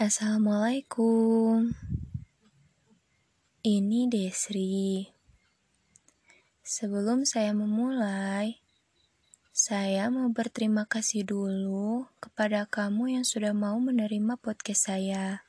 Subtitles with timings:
[0.00, 1.76] Assalamualaikum.
[3.60, 5.04] Ini Desri.
[6.64, 8.64] Sebelum saya memulai,
[9.52, 15.44] saya mau berterima kasih dulu kepada kamu yang sudah mau menerima podcast saya.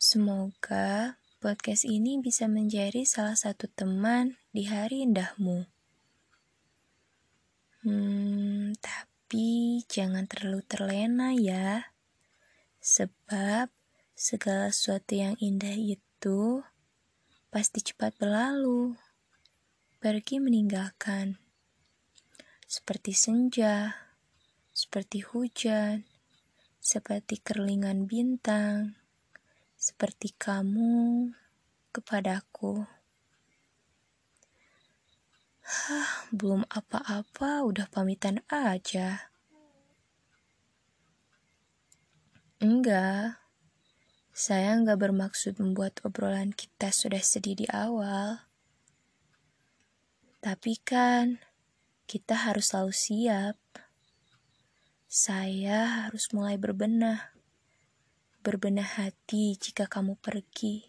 [0.00, 5.68] Semoga podcast ini bisa menjadi salah satu teman di hari indahmu.
[7.84, 11.97] Hmm, tapi jangan terlalu terlena ya.
[12.88, 13.68] Sebab
[14.16, 16.64] segala sesuatu yang indah itu
[17.52, 18.96] pasti cepat berlalu,
[20.00, 21.36] pergi meninggalkan.
[22.64, 23.92] Seperti senja,
[24.72, 26.08] seperti hujan,
[26.80, 28.96] seperti kerlingan bintang,
[29.76, 31.28] seperti kamu
[31.92, 32.88] kepadaku.
[35.60, 39.28] Hah, belum apa-apa udah pamitan aja.
[42.58, 43.38] Enggak,
[44.34, 48.50] saya enggak bermaksud membuat obrolan kita sudah sedih di awal.
[50.42, 51.38] Tapi kan,
[52.10, 53.54] kita harus selalu siap.
[55.06, 57.30] Saya harus mulai berbenah.
[58.42, 60.82] Berbenah hati jika kamu pergi.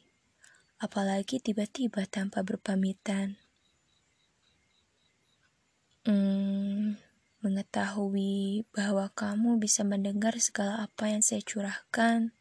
[0.81, 3.37] Apalagi tiba-tiba tanpa berpamitan.
[6.01, 6.97] Hmm,
[7.39, 12.35] Mengetahui bahwa kamu bisa mendengar segala apa yang saya curahkan,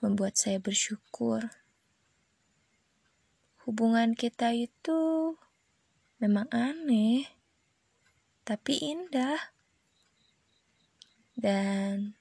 [0.00, 1.52] membuat saya bersyukur.
[3.68, 5.36] Hubungan kita itu
[6.16, 7.28] memang aneh,
[8.48, 9.52] tapi indah.
[11.36, 12.16] Dan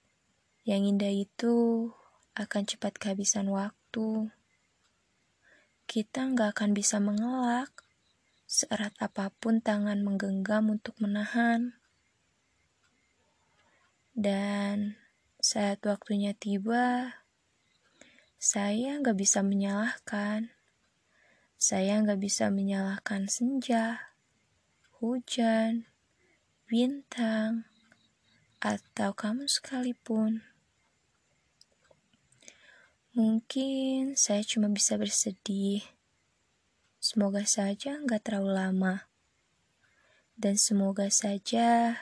[0.67, 1.88] yang indah itu
[2.35, 4.35] akan cepat kehabisan waktu.
[5.88, 7.72] Kita nggak akan bisa mengelak
[8.50, 11.78] Seerat apa pun tangan menggenggam untuk menahan.
[14.17, 14.97] Dan
[15.38, 17.14] saat waktunya tiba,
[18.41, 20.50] saya nggak bisa menyalahkan.
[21.61, 24.18] Saya nggak bisa menyalahkan senja,
[24.97, 25.85] hujan,
[26.66, 27.69] bintang,
[28.57, 30.41] atau kamu sekalipun.
[33.13, 35.99] Mungkin saya cuma bisa bersedih
[37.09, 39.09] Semoga saja nggak terlalu lama.
[40.38, 41.97] Dan semoga saja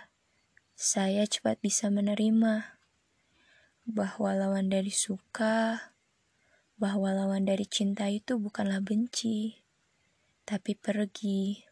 [0.76, 2.76] saya cepat bisa menerima
[3.88, 5.96] bahwa lawan dari suka,
[6.76, 9.64] bahwa lawan dari cinta itu bukanlah benci,
[10.44, 11.64] tapi pergi.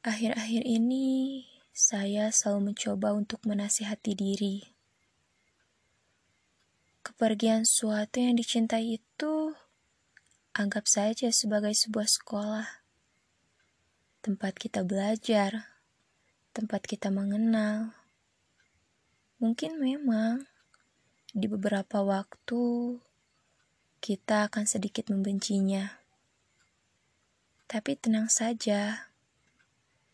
[0.00, 1.44] Akhir-akhir ini,
[1.76, 4.64] saya selalu mencoba untuk menasihati diri.
[7.04, 9.52] Kepergian suatu yang dicintai itu
[10.54, 12.86] Anggap saja sebagai sebuah sekolah,
[14.22, 15.74] tempat kita belajar,
[16.54, 17.90] tempat kita mengenal.
[19.42, 20.46] Mungkin memang
[21.34, 22.62] di beberapa waktu
[23.98, 25.98] kita akan sedikit membencinya,
[27.66, 29.10] tapi tenang saja,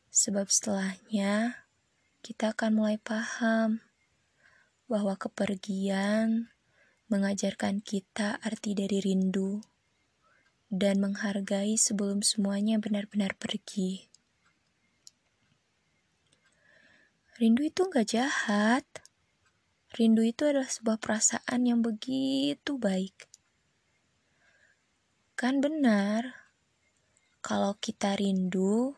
[0.08, 1.68] sebab setelahnya
[2.24, 3.84] kita akan mulai paham
[4.88, 6.48] bahwa kepergian
[7.12, 9.60] mengajarkan kita arti dari rindu
[10.70, 14.06] dan menghargai sebelum semuanya benar-benar pergi.
[17.42, 18.86] Rindu itu gak jahat.
[19.91, 23.26] Rindu itu adalah sebuah perasaan yang begitu baik.
[25.34, 26.36] Kan benar,
[27.42, 28.94] kalau kita rindu,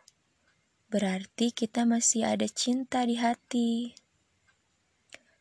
[0.90, 3.94] berarti kita masih ada cinta di hati.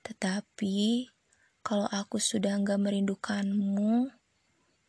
[0.05, 1.09] Tetapi,
[1.65, 4.20] kalau aku sudah nggak merindukanmu,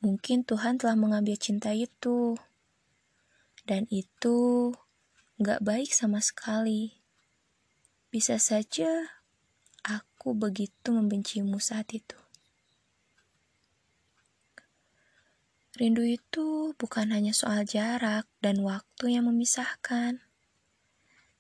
[0.03, 2.35] Mungkin Tuhan telah mengambil cinta itu.
[3.63, 4.71] Dan itu
[5.39, 6.99] gak baik sama sekali.
[8.11, 9.23] Bisa saja
[9.87, 12.19] aku begitu membencimu saat itu.
[15.73, 20.21] Rindu itu bukan hanya soal jarak dan waktu yang memisahkan,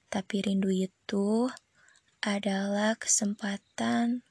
[0.08, 1.52] tapi rindu itu
[2.24, 4.24] adalah kesempatan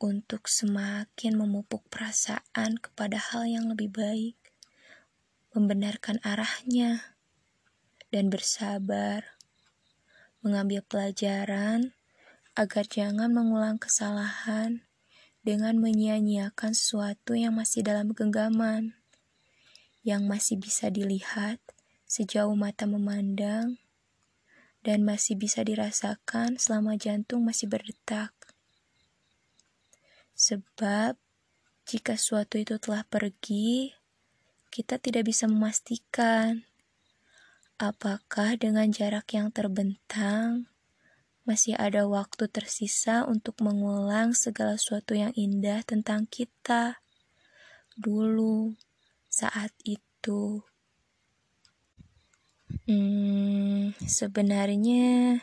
[0.00, 4.36] untuk semakin memupuk perasaan kepada hal yang lebih baik,
[5.52, 7.20] membenarkan arahnya,
[8.08, 9.36] dan bersabar,
[10.40, 11.92] mengambil pelajaran
[12.56, 14.88] agar jangan mengulang kesalahan
[15.44, 18.96] dengan menyia-nyiakan sesuatu yang masih dalam genggaman,
[20.00, 21.60] yang masih bisa dilihat
[22.08, 23.76] sejauh mata memandang,
[24.80, 28.32] dan masih bisa dirasakan selama jantung masih berdetak.
[30.40, 31.20] Sebab
[31.84, 33.92] jika suatu itu telah pergi,
[34.72, 36.64] kita tidak bisa memastikan
[37.76, 40.64] apakah dengan jarak yang terbentang
[41.44, 47.04] masih ada waktu tersisa untuk mengulang segala sesuatu yang indah tentang kita
[48.00, 48.80] dulu
[49.28, 50.64] saat itu.
[52.88, 55.36] Hmm, sebenarnya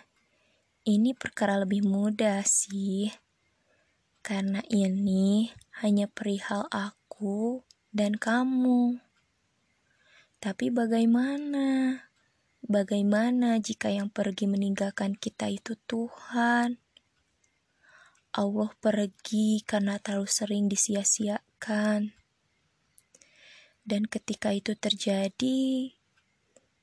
[0.90, 3.27] ini perkara lebih mudah sih.
[4.28, 7.64] Karena ini hanya perihal aku
[7.96, 9.00] dan kamu.
[10.44, 12.04] Tapi bagaimana?
[12.60, 16.76] Bagaimana jika yang pergi meninggalkan kita itu Tuhan?
[18.36, 22.12] Allah pergi karena terlalu sering disia-siakan.
[23.88, 25.96] Dan ketika itu terjadi,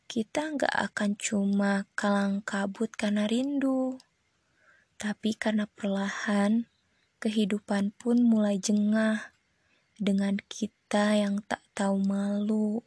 [0.09, 4.01] kita nggak akan cuma kalang kabut karena rindu,
[4.97, 6.73] tapi karena perlahan
[7.25, 9.33] kehidupan pun mulai jengah
[9.97, 12.85] dengan kita yang tak tahu malu.